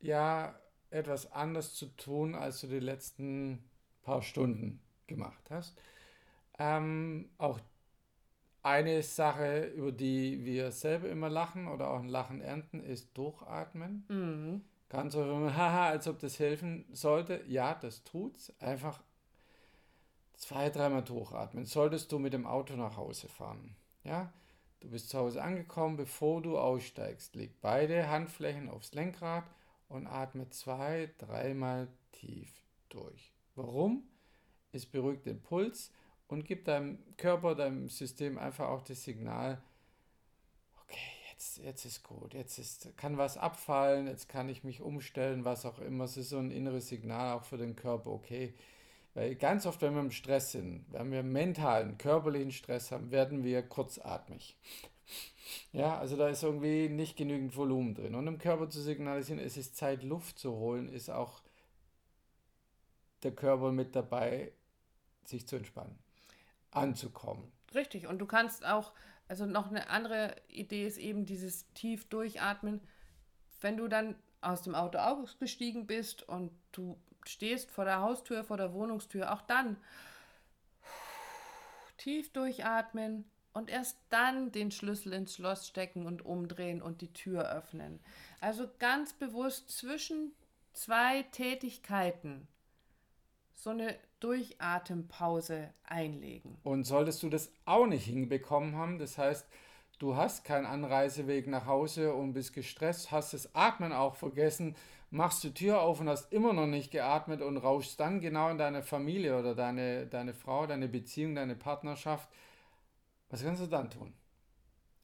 ja, 0.00 0.58
etwas 0.90 1.32
anders 1.32 1.74
zu 1.74 1.86
tun, 1.96 2.34
als 2.34 2.60
du 2.60 2.68
die 2.68 2.78
letzten 2.78 3.68
paar 4.06 4.22
Stunden 4.22 4.80
gemacht 5.06 5.50
hast. 5.50 5.76
Ähm, 6.58 7.28
auch 7.38 7.60
eine 8.62 9.02
Sache, 9.02 9.64
über 9.76 9.92
die 9.92 10.44
wir 10.44 10.72
selber 10.72 11.08
immer 11.08 11.28
lachen 11.28 11.68
oder 11.68 11.90
auch 11.90 12.00
ein 12.00 12.08
Lachen 12.08 12.40
ernten, 12.40 12.80
ist 12.80 13.16
Durchatmen. 13.18 14.04
Mhm. 14.08 14.64
Ganz 14.88 15.12
so, 15.12 15.22
haha, 15.56 15.88
als 15.88 16.08
ob 16.08 16.18
das 16.20 16.38
helfen 16.38 16.86
sollte. 16.92 17.42
Ja, 17.46 17.74
das 17.74 18.04
tut's. 18.04 18.52
Einfach 18.60 19.02
zwei, 20.36 20.70
dreimal 20.70 21.02
durchatmen. 21.02 21.66
Solltest 21.66 22.10
du 22.12 22.18
mit 22.18 22.32
dem 22.32 22.46
Auto 22.46 22.74
nach 22.76 22.96
Hause 22.96 23.28
fahren, 23.28 23.76
ja, 24.04 24.32
du 24.80 24.88
bist 24.90 25.10
zu 25.10 25.18
Hause 25.18 25.42
angekommen, 25.42 25.96
bevor 25.96 26.42
du 26.42 26.58
aussteigst, 26.58 27.34
leg 27.34 27.60
beide 27.60 28.08
Handflächen 28.08 28.68
aufs 28.68 28.94
Lenkrad 28.94 29.44
und 29.88 30.06
atme 30.06 30.48
zwei, 30.50 31.10
dreimal 31.18 31.88
tief 32.12 32.52
durch. 32.88 33.35
Warum? 33.56 34.04
Es 34.72 34.86
beruhigt 34.86 35.26
den 35.26 35.40
Puls 35.40 35.90
und 36.28 36.44
gibt 36.44 36.68
deinem 36.68 36.98
Körper, 37.16 37.54
deinem 37.54 37.88
System 37.88 38.38
einfach 38.38 38.68
auch 38.68 38.82
das 38.82 39.02
Signal, 39.02 39.62
okay, 40.82 40.98
jetzt, 41.32 41.58
jetzt 41.58 41.84
ist 41.84 42.02
gut, 42.02 42.34
jetzt 42.34 42.58
ist, 42.58 42.96
kann 42.96 43.16
was 43.16 43.38
abfallen, 43.38 44.06
jetzt 44.06 44.28
kann 44.28 44.48
ich 44.48 44.64
mich 44.64 44.80
umstellen, 44.82 45.44
was 45.44 45.64
auch 45.64 45.78
immer. 45.78 46.04
Es 46.04 46.16
ist 46.16 46.30
so 46.30 46.38
ein 46.38 46.50
inneres 46.50 46.88
Signal 46.88 47.36
auch 47.36 47.44
für 47.44 47.56
den 47.56 47.76
Körper, 47.76 48.10
okay, 48.10 48.54
weil 49.14 49.34
ganz 49.34 49.64
oft, 49.64 49.80
wenn 49.80 49.94
wir 49.94 50.02
im 50.02 50.10
Stress 50.10 50.52
sind, 50.52 50.84
wenn 50.90 51.10
wir 51.10 51.22
mentalen, 51.22 51.96
körperlichen 51.96 52.52
Stress 52.52 52.92
haben, 52.92 53.10
werden 53.10 53.44
wir 53.44 53.62
kurzatmig. 53.62 54.56
Ja, 55.72 55.96
also 55.98 56.16
da 56.16 56.28
ist 56.28 56.42
irgendwie 56.42 56.88
nicht 56.90 57.16
genügend 57.16 57.56
Volumen 57.56 57.94
drin. 57.94 58.14
Und 58.14 58.26
im 58.26 58.38
Körper 58.38 58.68
zu 58.68 58.82
signalisieren, 58.82 59.38
es 59.38 59.56
ist 59.56 59.76
Zeit, 59.76 60.02
Luft 60.02 60.38
zu 60.38 60.56
holen, 60.56 60.88
ist 60.88 61.08
auch 61.08 61.40
der 63.26 63.34
Körper 63.34 63.72
mit 63.72 63.96
dabei, 63.96 64.52
sich 65.24 65.48
zu 65.48 65.56
entspannen, 65.56 65.98
anzukommen. 66.70 67.50
Richtig. 67.74 68.06
Und 68.06 68.20
du 68.20 68.26
kannst 68.26 68.64
auch, 68.64 68.92
also 69.26 69.46
noch 69.46 69.68
eine 69.68 69.90
andere 69.90 70.36
Idee 70.48 70.86
ist 70.86 70.98
eben 70.98 71.26
dieses 71.26 71.66
tief 71.74 72.08
durchatmen. 72.08 72.80
Wenn 73.60 73.76
du 73.76 73.88
dann 73.88 74.14
aus 74.40 74.62
dem 74.62 74.76
Auto 74.76 74.98
ausgestiegen 74.98 75.88
bist 75.88 76.22
und 76.28 76.52
du 76.70 76.96
stehst 77.26 77.72
vor 77.72 77.84
der 77.84 78.00
Haustür, 78.00 78.44
vor 78.44 78.56
der 78.56 78.72
Wohnungstür, 78.72 79.32
auch 79.32 79.42
dann 79.42 79.76
tief 81.96 82.32
durchatmen 82.32 83.28
und 83.52 83.70
erst 83.70 83.98
dann 84.10 84.52
den 84.52 84.70
Schlüssel 84.70 85.14
ins 85.14 85.34
Schloss 85.34 85.66
stecken 85.66 86.06
und 86.06 86.24
umdrehen 86.24 86.80
und 86.80 87.00
die 87.00 87.12
Tür 87.12 87.50
öffnen. 87.50 87.98
Also 88.40 88.68
ganz 88.78 89.14
bewusst 89.14 89.70
zwischen 89.70 90.32
zwei 90.72 91.22
Tätigkeiten 91.32 92.46
so 93.56 93.70
eine 93.70 93.96
Durchatempause 94.20 95.70
einlegen. 95.84 96.58
Und 96.62 96.84
solltest 96.84 97.22
du 97.22 97.28
das 97.28 97.50
auch 97.64 97.86
nicht 97.86 98.04
hinbekommen 98.04 98.76
haben, 98.76 98.98
das 98.98 99.18
heißt, 99.18 99.46
du 99.98 100.14
hast 100.14 100.44
keinen 100.44 100.66
Anreiseweg 100.66 101.48
nach 101.48 101.66
Hause 101.66 102.14
und 102.14 102.34
bist 102.34 102.52
gestresst, 102.52 103.10
hast 103.10 103.32
das 103.32 103.54
Atmen 103.54 103.92
auch 103.92 104.14
vergessen, 104.14 104.76
machst 105.10 105.42
die 105.42 105.54
Tür 105.54 105.80
auf 105.80 106.00
und 106.00 106.08
hast 106.08 106.32
immer 106.32 106.52
noch 106.52 106.66
nicht 106.66 106.90
geatmet 106.90 107.40
und 107.40 107.56
rauschst 107.56 107.98
dann 107.98 108.20
genau 108.20 108.50
in 108.50 108.58
deine 108.58 108.82
Familie 108.82 109.38
oder 109.38 109.54
deine, 109.54 110.06
deine 110.06 110.34
Frau, 110.34 110.66
deine 110.66 110.88
Beziehung, 110.88 111.34
deine 111.34 111.56
Partnerschaft, 111.56 112.28
was 113.30 113.42
kannst 113.42 113.62
du 113.62 113.66
dann 113.66 113.90
tun? 113.90 114.12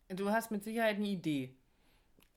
Du 0.08 0.30
hast 0.30 0.50
mit 0.50 0.62
Sicherheit 0.62 0.96
eine 0.96 1.08
Idee. 1.08 1.56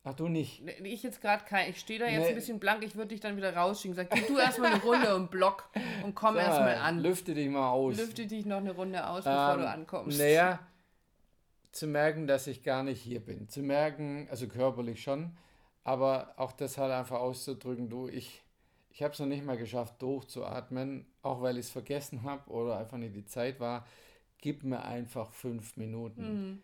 Ach, 0.08 0.14
du 0.14 0.28
nicht? 0.28 0.62
Ich 0.84 1.02
jetzt 1.02 1.20
gerade 1.20 1.44
kein. 1.46 1.72
Ich 1.72 1.80
stehe 1.80 1.98
da 1.98 2.06
jetzt 2.06 2.22
nee. 2.22 2.30
ein 2.30 2.36
bisschen 2.36 2.60
blank, 2.60 2.84
ich 2.84 2.96
würde 2.96 3.08
dich 3.08 3.22
dann 3.22 3.38
wieder 3.38 3.56
rausschicken. 3.56 3.96
Sag, 3.96 4.12
geh 4.12 4.22
du 4.22 4.38
erstmal 4.38 4.74
eine 4.74 4.82
Runde 4.84 5.08
im 5.08 5.30
Block 5.30 5.68
und 6.04 6.14
komm 6.14 6.36
so, 6.36 6.42
erstmal 6.42 6.76
an. 6.76 7.00
Lüfte 7.00 7.34
dich 7.34 7.50
mal 7.50 7.72
aus. 7.72 7.98
Lüfte 7.98 8.28
dich 8.28 8.46
noch 8.46 8.58
eine 8.58 8.72
Runde 8.72 9.08
aus, 9.08 9.24
bevor 9.24 9.54
ähm, 9.54 9.60
du 9.62 9.70
ankommst. 9.70 10.20
Naja, 10.20 10.60
zu 11.72 11.88
merken, 11.88 12.28
dass 12.28 12.46
ich 12.46 12.62
gar 12.62 12.84
nicht 12.84 13.02
hier 13.02 13.20
bin. 13.20 13.50
Zu 13.50 13.64
merken, 13.64 14.28
also 14.30 14.48
körperlich 14.48 15.02
schon, 15.02 15.36
aber 15.84 16.36
auch 16.38 16.52
das 16.52 16.78
halt 16.78 16.92
einfach 16.92 17.20
auszudrücken, 17.20 17.90
du, 17.90 18.08
ich, 18.08 18.44
ich 18.92 19.02
habe 19.02 19.14
es 19.14 19.20
noch 19.20 19.26
nicht 19.26 19.44
mal 19.44 19.58
geschafft, 19.58 20.00
durchzuatmen, 20.04 21.08
auch 21.24 21.42
weil 21.42 21.58
ich 21.58 21.66
es 21.66 21.72
vergessen 21.72 22.22
habe 22.22 22.48
oder 22.52 22.78
einfach 22.78 22.98
nicht 22.98 23.16
die 23.16 23.26
Zeit 23.26 23.60
war. 23.60 23.88
Gib 24.38 24.64
mir 24.64 24.84
einfach 24.84 25.32
fünf 25.32 25.78
Minuten. 25.78 26.22
Mhm. 26.22 26.62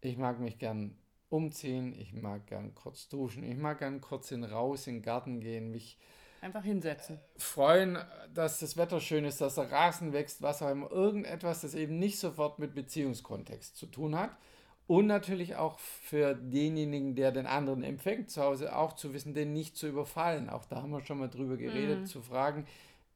Ich 0.00 0.18
mag 0.18 0.40
mich 0.40 0.58
gern 0.58 0.96
umziehen, 1.30 1.94
ich 1.98 2.12
mag 2.12 2.46
gern 2.46 2.74
kurz 2.74 3.08
duschen, 3.08 3.44
ich 3.44 3.56
mag 3.56 3.78
gern 3.78 4.00
kurz 4.00 4.30
in 4.30 4.44
raus 4.44 4.86
in 4.86 4.96
den 4.96 5.02
Garten 5.02 5.40
gehen, 5.40 5.70
mich 5.70 5.96
Einfach 6.42 6.64
hinsetzen. 6.64 7.18
Freuen, 7.36 7.98
dass 8.32 8.60
das 8.60 8.76
Wetter 8.78 9.00
schön 9.00 9.26
ist, 9.26 9.42
dass 9.42 9.56
der 9.56 9.70
Rasen 9.70 10.14
wächst, 10.14 10.40
was 10.40 10.62
auch 10.62 10.70
immer. 10.70 10.90
Irgendetwas, 10.90 11.60
das 11.60 11.74
eben 11.74 11.98
nicht 11.98 12.18
sofort 12.18 12.58
mit 12.58 12.74
Beziehungskontext 12.74 13.76
zu 13.76 13.86
tun 13.86 14.18
hat. 14.18 14.30
Und 14.86 15.06
natürlich 15.06 15.56
auch 15.56 15.78
für 15.78 16.34
denjenigen, 16.34 17.14
der 17.14 17.30
den 17.30 17.46
anderen 17.46 17.84
empfängt 17.84 18.30
zu 18.30 18.42
Hause, 18.42 18.74
auch 18.74 18.94
zu 18.94 19.12
wissen, 19.12 19.34
den 19.34 19.52
nicht 19.52 19.76
zu 19.76 19.86
überfallen. 19.86 20.48
Auch 20.48 20.64
da 20.64 20.76
haben 20.76 20.90
wir 20.90 21.04
schon 21.04 21.18
mal 21.18 21.28
drüber 21.28 21.56
geredet, 21.56 22.00
mhm. 22.00 22.06
zu 22.06 22.22
fragen, 22.22 22.66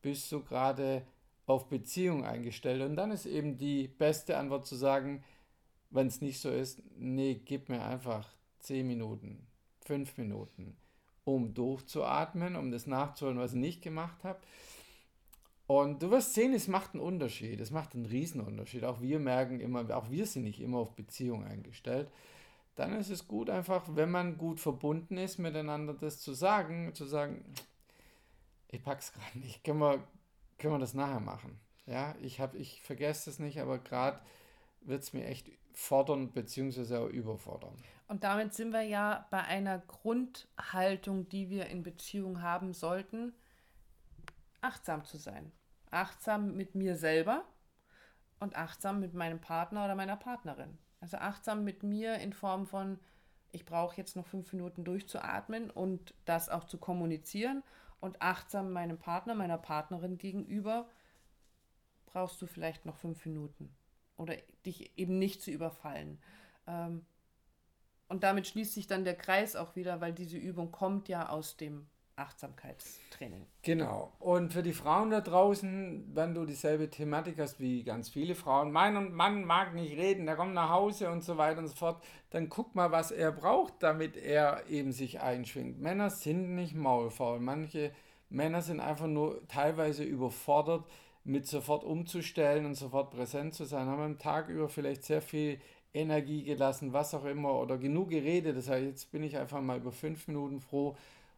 bist 0.02 0.30
du 0.30 0.44
gerade 0.44 1.02
auf 1.46 1.68
Beziehung 1.68 2.24
eingestellt? 2.24 2.82
Und 2.82 2.94
dann 2.94 3.10
ist 3.10 3.26
eben 3.26 3.56
die 3.56 3.88
beste 3.88 4.36
Antwort 4.36 4.66
zu 4.66 4.76
sagen, 4.76 5.24
wenn 5.94 6.08
es 6.08 6.20
nicht 6.20 6.40
so 6.40 6.50
ist, 6.50 6.82
nee, 6.96 7.40
gib 7.44 7.68
mir 7.68 7.82
einfach 7.84 8.28
zehn 8.58 8.86
Minuten, 8.86 9.46
fünf 9.80 10.18
Minuten 10.18 10.76
um 11.24 11.54
durchzuatmen, 11.54 12.56
um 12.56 12.70
das 12.70 12.86
nachzuholen, 12.86 13.38
was 13.38 13.52
ich 13.52 13.60
nicht 13.60 13.82
gemacht 13.82 14.24
habe. 14.24 14.40
Und 15.66 16.02
du 16.02 16.10
wirst 16.10 16.34
sehen, 16.34 16.52
es 16.52 16.68
macht 16.68 16.92
einen 16.92 17.02
Unterschied. 17.02 17.60
Es 17.60 17.70
macht 17.70 17.94
einen 17.94 18.04
Riesenunterschied. 18.04 18.84
Auch 18.84 19.00
wir 19.00 19.18
merken 19.18 19.60
immer, 19.60 19.88
auch 19.96 20.10
wir 20.10 20.26
sind 20.26 20.42
nicht 20.44 20.60
immer 20.60 20.78
auf 20.78 20.94
Beziehung 20.94 21.44
eingestellt. 21.44 22.10
Dann 22.74 22.92
ist 22.98 23.08
es 23.08 23.26
gut, 23.26 23.48
einfach, 23.48 23.84
wenn 23.94 24.10
man 24.10 24.36
gut 24.36 24.60
verbunden 24.60 25.16
ist, 25.16 25.38
miteinander 25.38 25.94
das 25.94 26.20
zu 26.20 26.34
sagen, 26.34 26.92
zu 26.94 27.06
sagen, 27.06 27.44
ich 28.68 28.82
pack's 28.82 29.12
gerade 29.12 29.38
nicht. 29.38 29.64
Können 29.64 29.78
wir, 29.78 30.02
können 30.58 30.74
wir 30.74 30.80
das 30.80 30.92
nachher 30.92 31.20
machen? 31.20 31.58
Ja, 31.86 32.14
ich 32.20 32.40
habe, 32.40 32.58
ich 32.58 32.82
vergesse 32.82 33.30
es 33.30 33.38
nicht, 33.38 33.60
aber 33.60 33.78
gerade 33.78 34.20
wird 34.84 35.02
es 35.02 35.12
mir 35.12 35.26
echt 35.26 35.50
fordern 35.72 36.32
bzw. 36.32 36.96
auch 36.96 37.08
überfordern. 37.08 37.74
Und 38.06 38.24
damit 38.24 38.54
sind 38.54 38.72
wir 38.72 38.82
ja 38.82 39.26
bei 39.30 39.42
einer 39.42 39.78
Grundhaltung, 39.78 41.28
die 41.28 41.50
wir 41.50 41.66
in 41.66 41.82
Beziehung 41.82 42.42
haben 42.42 42.72
sollten, 42.72 43.32
achtsam 44.60 45.04
zu 45.04 45.16
sein. 45.16 45.52
Achtsam 45.90 46.54
mit 46.54 46.74
mir 46.74 46.96
selber 46.96 47.44
und 48.40 48.56
achtsam 48.56 49.00
mit 49.00 49.14
meinem 49.14 49.40
Partner 49.40 49.84
oder 49.84 49.94
meiner 49.94 50.16
Partnerin. 50.16 50.78
Also 51.00 51.16
achtsam 51.18 51.64
mit 51.64 51.82
mir 51.82 52.16
in 52.16 52.32
Form 52.32 52.66
von, 52.66 52.98
ich 53.52 53.64
brauche 53.64 53.96
jetzt 53.96 54.16
noch 54.16 54.26
fünf 54.26 54.52
Minuten 54.52 54.84
durchzuatmen 54.84 55.70
und 55.70 56.14
das 56.24 56.48
auch 56.48 56.64
zu 56.64 56.78
kommunizieren 56.78 57.62
und 58.00 58.20
achtsam 58.20 58.72
meinem 58.72 58.98
Partner, 58.98 59.34
meiner 59.34 59.58
Partnerin 59.58 60.18
gegenüber, 60.18 60.88
brauchst 62.06 62.40
du 62.42 62.46
vielleicht 62.46 62.86
noch 62.86 62.96
fünf 62.96 63.24
Minuten 63.24 63.74
oder 64.16 64.34
dich 64.64 64.92
eben 64.96 65.18
nicht 65.18 65.42
zu 65.42 65.50
überfallen. 65.50 66.18
Ähm, 66.66 67.04
und 68.08 68.22
damit 68.22 68.46
schließt 68.46 68.74
sich 68.74 68.86
dann 68.86 69.04
der 69.04 69.16
Kreis 69.16 69.56
auch 69.56 69.76
wieder, 69.76 70.00
weil 70.00 70.12
diese 70.12 70.36
Übung 70.36 70.70
kommt 70.70 71.08
ja 71.08 71.28
aus 71.28 71.56
dem 71.56 71.86
Achtsamkeitstraining. 72.16 73.46
Genau. 73.62 74.12
Und 74.20 74.52
für 74.52 74.62
die 74.62 74.72
Frauen 74.72 75.10
da 75.10 75.20
draußen, 75.20 76.14
wenn 76.14 76.34
du 76.34 76.44
dieselbe 76.44 76.88
Thematik 76.88 77.38
hast 77.38 77.58
wie 77.58 77.82
ganz 77.82 78.08
viele 78.08 78.34
Frauen, 78.36 78.70
mein 78.70 79.12
Mann 79.12 79.44
mag 79.44 79.74
nicht 79.74 79.96
reden, 79.96 80.26
der 80.26 80.36
kommt 80.36 80.54
nach 80.54 80.70
Hause 80.70 81.10
und 81.10 81.24
so 81.24 81.36
weiter 81.38 81.58
und 81.58 81.68
so 81.68 81.74
fort, 81.74 82.04
dann 82.30 82.48
guck 82.48 82.74
mal, 82.74 82.92
was 82.92 83.10
er 83.10 83.32
braucht, 83.32 83.82
damit 83.82 84.16
er 84.16 84.68
eben 84.68 84.92
sich 84.92 85.20
einschwingt. 85.20 85.80
Männer 85.80 86.10
sind 86.10 86.54
nicht 86.54 86.74
maulfaul. 86.74 87.40
Manche 87.40 87.92
Männer 88.28 88.62
sind 88.62 88.80
einfach 88.80 89.06
nur 89.08 89.46
teilweise 89.48 90.04
überfordert, 90.04 90.86
mit 91.24 91.46
sofort 91.46 91.84
umzustellen 91.84 92.66
und 92.66 92.74
sofort 92.74 93.10
präsent 93.10 93.54
zu 93.54 93.64
sein, 93.64 93.86
haben 93.86 94.02
am 94.02 94.18
Tag 94.18 94.48
über 94.48 94.68
vielleicht 94.68 95.04
sehr 95.04 95.22
viel 95.22 95.58
Energie 95.94 96.42
gelassen, 96.44 96.92
was 96.92 97.14
auch 97.14 97.24
immer, 97.24 97.60
oder 97.60 97.78
genug 97.78 98.10
geredet. 98.10 98.56
Das 98.56 98.68
heißt, 98.68 98.84
jetzt 98.84 99.12
bin 99.12 99.22
ich 99.22 99.38
einfach 99.38 99.60
mal 99.62 99.78
über 99.78 99.92
fünf 99.92 100.28
Minuten 100.28 100.60
froh, 100.60 100.96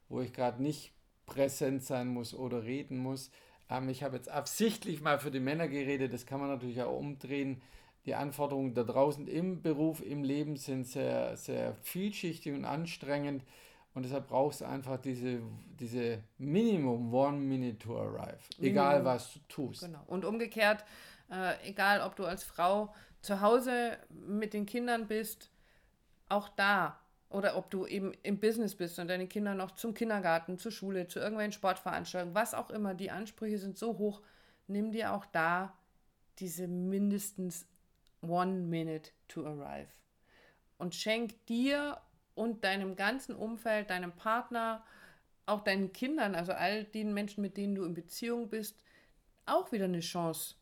wo 0.09 0.21
ich 0.21 0.33
gerade 0.33 0.63
nicht 0.63 0.93
präsent 1.27 1.85
sein 1.85 2.09
muss 2.09 2.35
oder 2.35 2.65
reden 2.65 2.99
muss. 2.99 3.31
Ähm, 3.71 3.89
ich 3.89 4.03
habe 4.03 4.17
jetzt 4.17 4.29
absichtlich 4.29 5.03
mal 5.03 5.19
für 5.19 5.31
die 5.31 5.41
Männer 5.41 5.69
geredet, 5.69 6.13
das 6.13 6.27
kann 6.27 6.41
man 6.41 6.49
natürlich 6.49 6.83
auch 6.83 6.99
umdrehen. 6.99 7.61
Die 8.07 8.15
Anforderungen 8.15 8.75
da 8.75 8.85
draußen 8.85 9.27
im 9.27 9.63
Beruf, 9.63 10.01
im 10.01 10.23
Leben 10.23 10.57
sind 10.57 10.87
sehr, 10.87 11.37
sehr 11.37 11.75
vielschichtig 11.83 12.55
und 12.55 12.65
anstrengend. 12.65 13.43
Und 13.97 14.03
deshalb 14.03 14.29
brauchst 14.29 14.61
du 14.61 14.67
einfach 14.67 14.99
diese, 14.99 15.41
diese 15.81 16.23
Minimum 16.37 17.15
One 17.15 17.39
Minute 17.39 17.79
to 17.79 17.99
Arrive. 17.99 18.37
Egal 18.61 19.03
was 19.07 19.33
du 19.33 19.39
tust. 19.49 19.81
Genau. 19.81 20.03
Und 20.07 20.27
umgekehrt, 20.27 20.85
äh, 21.31 21.55
egal 21.67 22.03
ob 22.03 22.15
du 22.15 22.27
als 22.27 22.45
Frau 22.45 22.95
zu 23.23 23.41
Hause 23.41 23.97
mit 24.11 24.53
den 24.53 24.67
Kindern 24.67 25.09
bist, 25.09 25.51
auch 26.29 26.51
da 26.51 27.01
oder 27.31 27.57
ob 27.57 27.71
du 27.71 27.87
eben 27.87 28.13
im 28.23 28.39
Business 28.39 28.75
bist 28.75 28.99
und 28.99 29.09
deine 29.09 29.29
Kinder 29.29 29.55
noch 29.55 29.71
zum 29.71 29.95
Kindergarten, 29.95 30.59
zur 30.59 30.73
Schule, 30.73 31.09
zu 31.09 31.19
irgendwelchen 31.19 31.53
Sportveranstaltungen, 31.53 32.35
was 32.35 32.53
auch 32.53 32.69
immer, 32.69 32.93
die 32.93 33.11
Ansprüche 33.11 33.57
sind 33.57 33.79
so 33.79 33.97
hoch, 33.97 34.21
nimm 34.67 34.93
dir 34.93 35.15
auch 35.15 35.25
da 35.25 35.73
diese 36.39 36.69
mindestens 36.69 37.67
one 38.21 38.61
minute 38.61 39.13
to 39.27 39.47
arrive 39.47 39.89
und 40.77 40.95
schenk 40.95 41.47
dir 41.47 41.99
und 42.37 42.63
deinem 42.63 42.95
ganzen 42.95 43.35
Umfeld, 43.35 43.91
deinem 43.91 44.13
Partner, 44.13 44.85
auch 45.47 45.65
deinen 45.65 45.93
Kindern, 45.93 46.37
also 46.37 46.53
all 46.53 46.85
den 46.85 47.13
Menschen, 47.13 47.41
mit 47.41 47.57
denen 47.57 47.75
du 47.75 47.85
in 47.85 47.95
Beziehung 47.95 48.49
bist, 48.49 48.79
auch 49.47 49.73
wieder 49.73 49.87
eine 49.87 50.01
Chance, 50.01 50.55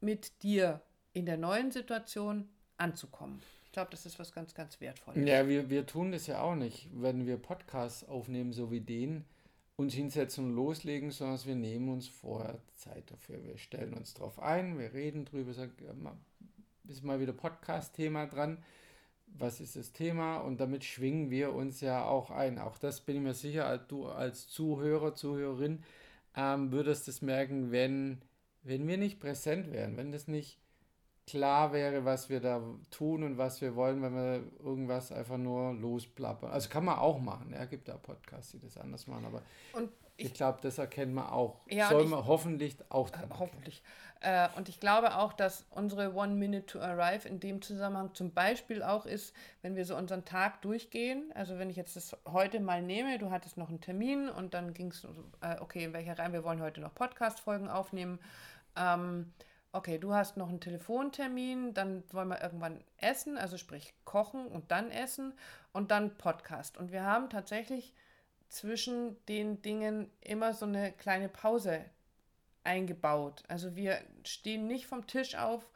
mit 0.00 0.42
dir 0.42 0.80
in 1.12 1.26
der 1.26 1.38
neuen 1.38 1.70
Situation 1.70 2.48
anzukommen. 2.76 3.40
Ich 3.64 3.72
glaube, 3.72 3.90
das 3.90 4.04
ist 4.04 4.18
was 4.18 4.32
ganz, 4.32 4.54
ganz 4.54 4.80
Wertvolles. 4.80 5.26
Ja, 5.26 5.48
wir, 5.48 5.70
wir 5.70 5.86
tun 5.86 6.12
das 6.12 6.26
ja 6.26 6.42
auch 6.42 6.54
nicht, 6.54 6.88
wenn 6.92 7.26
wir 7.26 7.38
Podcasts 7.38 8.06
aufnehmen, 8.06 8.52
so 8.52 8.70
wie 8.70 8.80
den, 8.80 9.24
uns 9.76 9.94
hinsetzen 9.94 10.44
und 10.44 10.54
loslegen, 10.54 11.10
sondern 11.10 11.42
wir 11.44 11.54
nehmen 11.54 11.88
uns 11.88 12.06
vorher 12.06 12.58
Zeit 12.74 13.10
dafür. 13.10 13.42
Wir 13.42 13.56
stellen 13.56 13.94
uns 13.94 14.12
drauf 14.12 14.38
ein, 14.40 14.78
wir 14.78 14.92
reden 14.92 15.24
drüber, 15.24 15.54
sagen, 15.54 15.72
ist 16.86 17.02
mal 17.02 17.20
wieder 17.20 17.32
Podcast-Thema 17.32 18.26
dran. 18.26 18.62
Was 19.38 19.60
ist 19.60 19.76
das 19.76 19.92
Thema? 19.92 20.38
Und 20.38 20.60
damit 20.60 20.84
schwingen 20.84 21.30
wir 21.30 21.52
uns 21.54 21.80
ja 21.80 22.04
auch 22.04 22.30
ein. 22.30 22.58
Auch 22.58 22.78
das 22.78 23.00
bin 23.00 23.16
ich 23.16 23.22
mir 23.22 23.34
sicher, 23.34 23.78
du 23.78 24.06
als 24.06 24.48
Zuhörer, 24.48 25.14
Zuhörerin, 25.14 25.82
ähm, 26.36 26.72
würdest 26.72 27.08
es 27.08 27.22
merken, 27.22 27.72
wenn, 27.72 28.22
wenn 28.62 28.86
wir 28.86 28.98
nicht 28.98 29.20
präsent 29.20 29.72
wären, 29.72 29.96
wenn 29.96 30.12
das 30.12 30.28
nicht 30.28 30.58
klar 31.26 31.72
wäre, 31.72 32.04
was 32.04 32.28
wir 32.28 32.40
da 32.40 32.62
tun 32.90 33.22
und 33.22 33.38
was 33.38 33.60
wir 33.60 33.76
wollen, 33.76 34.02
wenn 34.02 34.14
wir 34.14 34.42
irgendwas 34.62 35.12
einfach 35.12 35.38
nur 35.38 35.72
losplappern. 35.74 36.50
Also 36.50 36.68
kann 36.68 36.84
man 36.84 36.98
auch 36.98 37.20
machen. 37.20 37.52
Ja, 37.52 37.64
gibt 37.64 37.88
da 37.88 37.96
Podcasts, 37.96 38.52
die 38.52 38.58
das 38.58 38.76
anders 38.76 39.06
machen, 39.06 39.24
aber 39.26 39.42
und 39.72 39.90
ich, 40.22 40.28
ich 40.28 40.34
glaube, 40.34 40.58
das 40.62 40.78
erkennen 40.78 41.14
wir 41.14 41.32
auch. 41.32 41.60
Ja, 41.68 41.88
Soll 41.88 42.06
man 42.06 42.26
hoffentlich 42.26 42.76
auch 42.88 43.10
dann 43.10 43.38
Hoffentlich. 43.38 43.82
Äh, 44.20 44.48
und 44.56 44.68
ich 44.68 44.78
glaube 44.78 45.16
auch, 45.16 45.32
dass 45.32 45.66
unsere 45.70 46.14
One 46.14 46.34
Minute 46.34 46.66
to 46.66 46.80
Arrive 46.80 47.28
in 47.28 47.40
dem 47.40 47.60
Zusammenhang 47.60 48.14
zum 48.14 48.32
Beispiel 48.32 48.82
auch 48.82 49.04
ist, 49.04 49.34
wenn 49.62 49.74
wir 49.74 49.84
so 49.84 49.96
unseren 49.96 50.24
Tag 50.24 50.62
durchgehen. 50.62 51.32
Also 51.34 51.58
wenn 51.58 51.70
ich 51.70 51.76
jetzt 51.76 51.96
das 51.96 52.16
heute 52.30 52.60
mal 52.60 52.82
nehme, 52.82 53.18
du 53.18 53.30
hattest 53.30 53.56
noch 53.56 53.68
einen 53.68 53.80
Termin 53.80 54.28
und 54.28 54.54
dann 54.54 54.74
ging 54.74 54.88
es, 54.88 55.04
äh, 55.40 55.56
okay, 55.60 55.84
in 55.84 55.92
welcher 55.92 56.18
Reihe, 56.18 56.32
wir 56.32 56.44
wollen 56.44 56.62
heute 56.62 56.80
noch 56.80 56.94
Podcast-Folgen 56.94 57.68
aufnehmen. 57.68 58.20
Ähm, 58.76 59.32
okay, 59.72 59.98
du 59.98 60.14
hast 60.14 60.36
noch 60.36 60.48
einen 60.48 60.60
Telefontermin, 60.60 61.74
dann 61.74 62.04
wollen 62.12 62.28
wir 62.28 62.42
irgendwann 62.42 62.84
essen, 62.98 63.36
also 63.36 63.56
sprich 63.56 63.92
kochen 64.04 64.46
und 64.46 64.70
dann 64.70 64.92
essen 64.92 65.32
und 65.72 65.90
dann 65.90 66.16
Podcast. 66.16 66.76
Und 66.78 66.92
wir 66.92 67.04
haben 67.04 67.28
tatsächlich 67.28 67.92
zwischen 68.52 69.16
den 69.26 69.62
Dingen 69.62 70.10
immer 70.20 70.52
so 70.52 70.66
eine 70.66 70.92
kleine 70.92 71.28
Pause 71.28 71.84
eingebaut. 72.64 73.42
Also 73.48 73.74
wir 73.76 74.00
stehen 74.24 74.66
nicht 74.66 74.86
vom 74.86 75.06
Tisch 75.06 75.34
auf, 75.36 75.68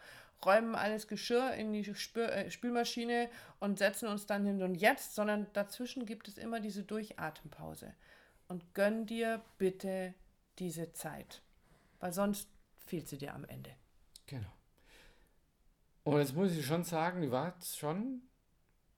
räumen 0.44 0.74
alles 0.74 1.08
Geschirr 1.08 1.54
in 1.54 1.72
die 1.72 1.94
Spür, 1.94 2.30
äh, 2.32 2.50
Spülmaschine 2.50 3.30
und 3.60 3.78
setzen 3.78 4.08
uns 4.08 4.26
dann 4.26 4.44
hin 4.44 4.62
und 4.62 4.74
jetzt, 4.74 5.14
sondern 5.14 5.46
dazwischen 5.54 6.04
gibt 6.04 6.28
es 6.28 6.36
immer 6.36 6.60
diese 6.60 6.82
Durchatempause. 6.82 7.94
Und 8.48 8.74
gönn 8.74 9.06
dir 9.06 9.42
bitte 9.58 10.14
diese 10.58 10.92
Zeit, 10.92 11.42
weil 11.98 12.12
sonst 12.12 12.48
fehlt 12.84 13.08
sie 13.08 13.18
dir 13.18 13.34
am 13.34 13.44
Ende. 13.46 13.70
Genau. 14.26 14.52
Und 16.04 16.18
jetzt 16.18 16.34
muss 16.34 16.52
ich 16.52 16.64
schon 16.64 16.84
sagen, 16.84 17.22
die 17.22 17.32
war 17.32 17.56
schon 17.60 18.22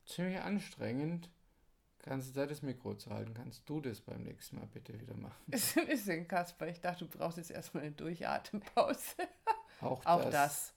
ziemlich 0.05 0.41
anstrengend, 0.41 1.31
ganze 2.09 2.33
Zeit 2.33 2.51
das 2.51 2.63
Mikro 2.63 2.95
zu 2.95 3.11
halten. 3.11 3.35
Kannst 3.35 3.69
du 3.69 3.81
das 3.81 4.01
beim 4.01 4.23
nächsten 4.23 4.57
Mal 4.57 4.67
bitte 4.67 4.99
wieder 4.99 5.15
machen? 5.15 5.37
Ist 5.53 5.77
ein 5.79 5.87
bisschen 5.87 6.27
Kasper. 6.27 6.67
Ich 6.69 6.81
dachte, 6.81 7.05
du 7.05 7.19
brauchst 7.19 7.37
jetzt 7.37 7.51
erstmal 7.51 7.85
eine 7.85 7.93
Durchatempause. 7.93 9.17
Auch, 9.81 10.05
Auch 10.05 10.25
das. 10.25 10.33
das. 10.33 10.75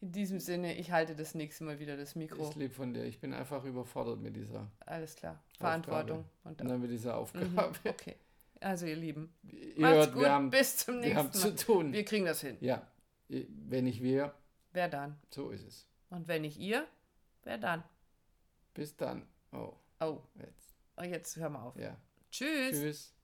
In 0.00 0.12
diesem 0.12 0.38
Sinne, 0.38 0.76
ich 0.76 0.92
halte 0.92 1.16
das 1.16 1.34
nächste 1.34 1.64
Mal 1.64 1.80
wieder 1.80 1.96
das 1.96 2.14
Mikro. 2.14 2.48
Ist 2.48 2.54
lieb 2.54 2.72
von 2.72 2.94
dir. 2.94 3.04
Ich 3.04 3.18
bin 3.18 3.34
einfach 3.34 3.64
überfordert 3.64 4.20
mit 4.20 4.36
dieser. 4.36 4.70
Alles 4.86 5.16
klar. 5.16 5.42
Verantwortung. 5.58 6.24
Und, 6.44 6.60
dann 6.60 6.80
mit 6.80 6.90
dieser 6.92 7.16
Aufgabe. 7.16 7.46
Mhm, 7.46 7.58
okay. 7.84 8.14
Also 8.60 8.86
ihr 8.86 8.96
Lieben. 8.96 9.34
Ihr 9.42 9.80
Macht's 9.80 9.96
hört, 9.96 10.12
gut. 10.12 10.22
Wir 10.22 10.32
haben, 10.32 10.50
Bis 10.50 10.76
zum 10.76 11.00
nächsten 11.00 11.10
wir 11.10 11.16
haben 11.16 11.26
Mal. 11.26 11.32
zu 11.32 11.56
tun. 11.56 11.92
Wir 11.92 12.04
kriegen 12.04 12.24
das 12.24 12.40
hin. 12.40 12.56
Ja. 12.60 12.86
Wenn 13.28 13.84
nicht 13.84 14.02
wir. 14.02 14.32
Wer 14.72 14.88
dann? 14.88 15.18
So 15.30 15.50
ist 15.50 15.66
es. 15.66 15.88
Und 16.10 16.28
wenn 16.28 16.42
nicht 16.42 16.58
ihr, 16.58 16.86
wer 17.42 17.58
dann? 17.58 17.82
Bis 18.74 18.96
dann. 18.96 19.26
Oh. 19.52 19.74
Oh. 20.00 20.22
Jetzt. 20.38 20.74
Oh, 20.96 21.02
jetzt 21.02 21.36
hör 21.36 21.48
mal 21.48 21.62
auf. 21.62 21.76
Ja. 21.76 21.96
Tschüss. 22.30 22.70
Tschüss. 22.70 23.17